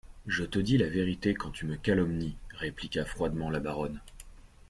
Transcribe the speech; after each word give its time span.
Je 0.25 0.43
te 0.43 0.57
dis 0.57 0.79
la 0.79 0.89
vérité 0.89 1.35
quand 1.35 1.51
tu 1.51 1.67
me 1.67 1.75
calomnies, 1.75 2.35
répliqua 2.55 3.05
froidement 3.05 3.51
la 3.51 3.59
baronne. 3.59 4.01